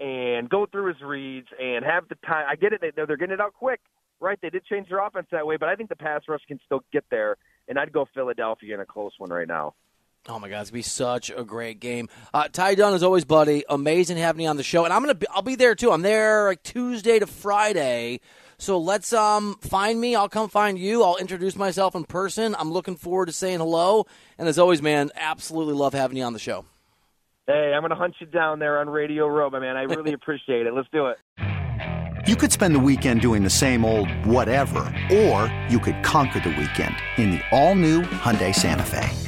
and 0.00 0.48
go 0.48 0.66
through 0.66 0.92
his 0.92 1.02
reads 1.02 1.48
and 1.60 1.84
have 1.84 2.08
the 2.08 2.16
time. 2.26 2.46
I 2.48 2.54
get 2.56 2.72
it; 2.72 2.80
they, 2.80 2.90
they're 2.94 3.16
getting 3.16 3.34
it 3.34 3.40
out 3.40 3.54
quick, 3.54 3.80
right? 4.20 4.38
They 4.40 4.50
did 4.50 4.64
change 4.66 4.88
their 4.88 5.04
offense 5.04 5.26
that 5.32 5.46
way, 5.46 5.56
but 5.56 5.68
I 5.68 5.74
think 5.74 5.88
the 5.88 5.96
pass 5.96 6.22
rush 6.28 6.42
can 6.46 6.60
still 6.64 6.84
get 6.92 7.04
there. 7.10 7.36
And 7.68 7.78
I'd 7.78 7.92
go 7.92 8.06
Philadelphia 8.14 8.74
in 8.74 8.80
a 8.80 8.86
close 8.86 9.12
one 9.18 9.30
right 9.30 9.48
now. 9.48 9.74
Oh 10.28 10.38
my 10.38 10.50
God, 10.50 10.60
it's 10.60 10.70
gonna 10.70 10.78
be 10.78 10.82
such 10.82 11.30
a 11.30 11.42
great 11.42 11.80
game. 11.80 12.08
Uh, 12.34 12.48
Ty 12.52 12.74
Dunne 12.74 12.92
as 12.92 13.02
always, 13.02 13.24
buddy. 13.24 13.64
Amazing 13.68 14.18
having 14.18 14.42
you 14.42 14.48
on 14.48 14.58
the 14.58 14.62
show, 14.62 14.84
and 14.84 14.92
I'm 14.92 15.00
gonna 15.00 15.14
be, 15.14 15.26
I'll 15.28 15.40
be 15.40 15.54
there 15.54 15.74
too. 15.74 15.90
I'm 15.90 16.02
there 16.02 16.48
like 16.48 16.62
Tuesday 16.62 17.18
to 17.18 17.26
Friday. 17.26 18.20
So 18.58 18.78
let's 18.78 19.12
um 19.14 19.56
find 19.62 19.98
me. 19.98 20.14
I'll 20.14 20.28
come 20.28 20.50
find 20.50 20.78
you. 20.78 21.02
I'll 21.02 21.16
introduce 21.16 21.56
myself 21.56 21.94
in 21.94 22.04
person. 22.04 22.54
I'm 22.58 22.70
looking 22.72 22.96
forward 22.96 23.26
to 23.26 23.32
saying 23.32 23.60
hello. 23.60 24.06
And 24.36 24.48
as 24.48 24.58
always, 24.58 24.82
man, 24.82 25.10
absolutely 25.16 25.74
love 25.74 25.94
having 25.94 26.18
you 26.18 26.24
on 26.24 26.34
the 26.34 26.38
show. 26.38 26.66
Hey, 27.46 27.72
I'm 27.74 27.80
gonna 27.80 27.94
hunt 27.94 28.16
you 28.20 28.26
down 28.26 28.58
there 28.58 28.80
on 28.80 28.90
Radio 28.90 29.26
Row, 29.28 29.48
my 29.48 29.60
man. 29.60 29.78
I 29.78 29.84
really 29.84 30.12
appreciate 30.20 30.66
it. 30.66 30.74
Let's 30.74 30.88
do 30.92 31.06
it. 31.06 31.16
You 32.26 32.36
could 32.36 32.52
spend 32.52 32.74
the 32.74 32.80
weekend 32.80 33.22
doing 33.22 33.44
the 33.44 33.48
same 33.48 33.86
old 33.86 34.10
whatever, 34.26 34.80
or 35.10 35.50
you 35.70 35.78
could 35.78 36.02
conquer 36.02 36.40
the 36.40 36.50
weekend 36.50 36.94
in 37.16 37.30
the 37.30 37.40
all-new 37.50 38.02
Hyundai 38.02 38.54
Santa 38.54 38.82
Fe. 38.82 39.27